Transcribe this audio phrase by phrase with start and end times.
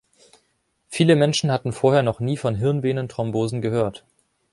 [0.87, 4.03] Viele Menschen hatten vorher noch nie von Hirnvenenthrombosen gehört.